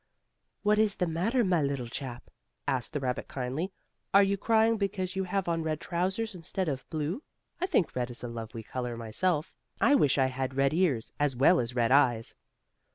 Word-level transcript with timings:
"What 0.63 0.79
is 0.79 0.95
the 0.95 1.05
matter, 1.05 1.43
my 1.43 1.61
little 1.61 1.85
chap?" 1.87 2.31
asked 2.67 2.91
the 2.93 2.99
rabbit 2.99 3.27
kindly. 3.27 3.71
"Are 4.15 4.23
you 4.23 4.35
crying 4.35 4.77
because 4.77 5.15
you 5.15 5.25
have 5.25 5.47
on 5.47 5.61
red 5.61 5.79
trousers 5.79 6.33
instead 6.33 6.67
of 6.67 6.89
blue? 6.89 7.21
I 7.59 7.67
think 7.67 7.95
red 7.95 8.09
is 8.09 8.23
a 8.23 8.27
lovely 8.27 8.63
color 8.63 8.97
myself. 8.97 9.53
I 9.79 9.93
wish 9.93 10.17
I 10.17 10.25
had 10.25 10.55
red 10.57 10.73
ears, 10.73 11.13
as 11.19 11.35
well 11.35 11.59
as 11.59 11.75
red 11.75 11.91
eyes." 11.91 12.33